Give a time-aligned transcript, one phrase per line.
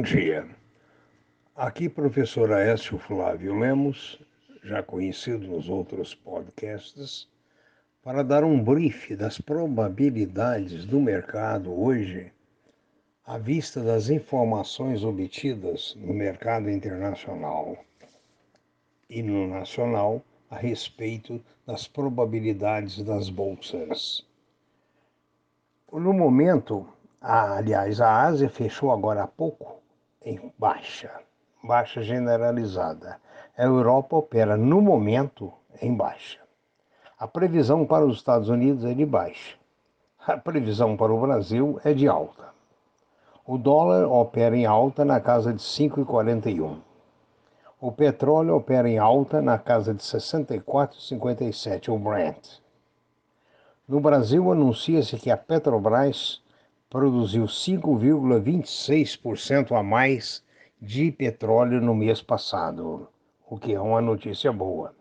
[0.00, 0.46] dia.
[1.54, 4.18] Aqui, professor Aécio Flávio Lemos,
[4.64, 7.28] já conhecido nos outros podcasts,
[8.02, 12.32] para dar um brief das probabilidades do mercado hoje,
[13.26, 17.76] à vista das informações obtidas no mercado internacional
[19.10, 24.26] e no nacional a respeito das probabilidades das bolsas.
[25.92, 26.88] No momento,
[27.20, 29.81] aliás, a Ásia fechou agora há pouco
[30.24, 31.10] em baixa,
[31.62, 33.18] baixa generalizada.
[33.56, 36.38] A Europa opera no momento em baixa.
[37.18, 39.56] A previsão para os Estados Unidos é de baixa.
[40.26, 42.50] A previsão para o Brasil é de alta.
[43.46, 46.78] O dólar opera em alta na casa de 5,41.
[47.80, 52.60] O petróleo opera em alta na casa de 64,57, o Brent.
[53.88, 56.41] No Brasil, anuncia-se que a Petrobras
[56.92, 60.44] produziu 5,26% a mais
[60.78, 63.08] de petróleo no mês passado,
[63.48, 64.94] o que é uma notícia boa.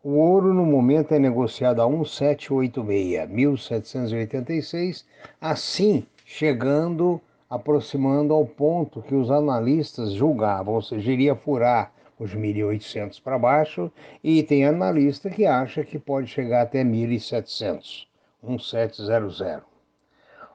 [0.00, 5.04] O ouro no momento é negociado a 1786, 1786,
[5.40, 13.20] assim chegando, aproximando ao ponto que os analistas julgavam, ou seja, iria furar os 1.800
[13.20, 13.90] para baixo,
[14.22, 18.06] e tem analista que acha que pode chegar até 1.700,
[18.40, 19.77] 1700.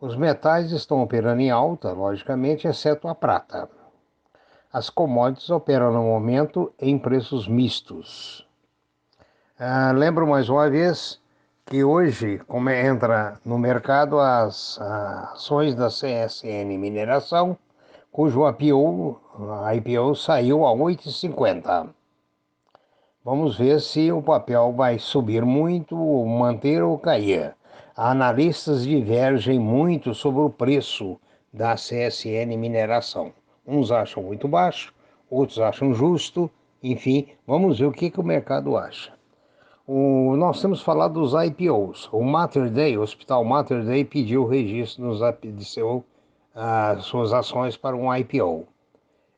[0.00, 3.68] Os metais estão operando em alta, logicamente, exceto a prata.
[4.72, 8.46] As commodities operam no momento em preços mistos.
[9.58, 11.20] Ah, lembro mais uma vez
[11.66, 17.58] que hoje, como entra no mercado as ações da CSN Mineração,
[18.12, 19.20] cujo IPO,
[19.74, 21.88] IPO saiu a 8,50.
[23.24, 27.56] Vamos ver se o papel vai subir muito, manter ou cair.
[28.00, 31.18] Analistas divergem muito sobre o preço
[31.52, 33.32] da CSN Mineração.
[33.66, 34.94] Uns acham muito baixo,
[35.28, 36.48] outros acham justo,
[36.80, 39.12] enfim, vamos ver o que, que o mercado acha.
[39.84, 42.08] O, nós temos falado dos IPOs.
[42.12, 46.04] O Mater Day, o Hospital Mater Day, pediu o registro nos, de seu
[46.54, 48.64] as suas ações para um IPO.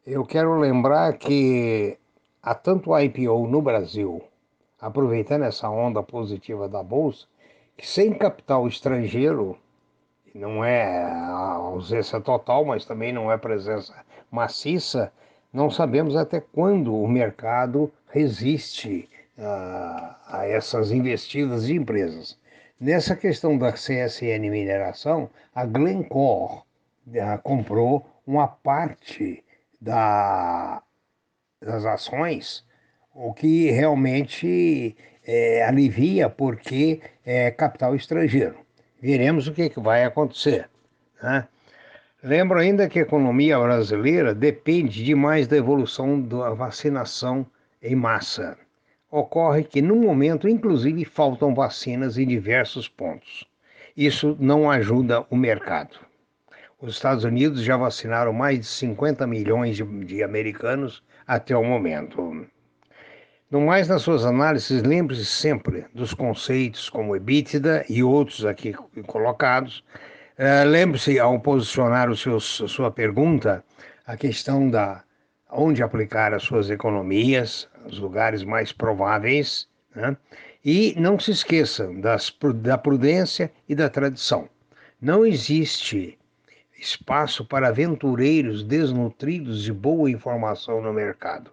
[0.07, 1.97] Eu quero lembrar que
[2.43, 4.21] há tanto IPO no Brasil,
[4.79, 7.30] aproveitando essa onda positiva da Bolsa,
[7.83, 9.59] sem capital estrangeiro,
[10.35, 13.95] não é a ausência total, mas também não é presença
[14.31, 15.13] maciça,
[15.53, 22.39] não sabemos até quando o mercado resiste a, a essas investidas de empresas.
[22.79, 26.63] Nessa questão da CSN Mineração, a Glencore
[27.43, 29.45] comprou uma parte
[29.81, 30.83] da,
[31.61, 32.65] das ações,
[33.15, 34.97] o que realmente
[35.33, 38.57] é, alivia porque é capital estrangeiro.
[39.01, 40.69] Veremos o que, que vai acontecer.
[41.23, 41.47] Né?
[42.21, 47.47] Lembro ainda que a economia brasileira depende demais da evolução da vacinação
[47.81, 48.59] em massa.
[49.09, 53.47] Ocorre que, no momento, inclusive, faltam vacinas em diversos pontos.
[53.97, 55.97] Isso não ajuda o mercado.
[56.81, 62.47] Os Estados Unidos já vacinaram mais de 50 milhões de, de americanos até o momento.
[63.51, 68.73] No mais, nas suas análises, lembre-se sempre dos conceitos como EBITDA e outros aqui
[69.09, 69.83] colocados.
[70.39, 73.65] Uh, lembre-se, ao posicionar o seu, sua pergunta,
[74.07, 75.03] a questão da
[75.51, 80.17] onde aplicar as suas economias, os lugares mais prováveis, né?
[80.65, 84.49] e não se esqueça das, da prudência e da tradição.
[85.03, 86.17] Não existe
[86.79, 91.51] espaço para aventureiros desnutridos de boa informação no mercado.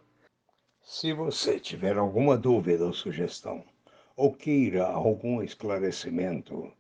[0.90, 3.62] Se você tiver alguma dúvida ou sugestão,
[4.16, 6.72] ou queira algum esclarecimento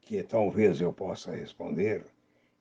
[0.00, 2.04] que talvez eu possa responder,